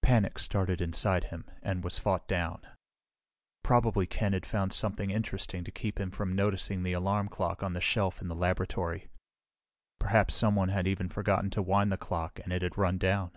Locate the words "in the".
8.22-8.36